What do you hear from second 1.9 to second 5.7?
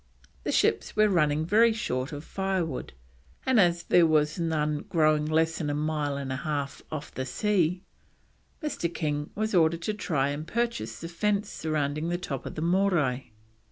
of firewood, and as there was none growing less than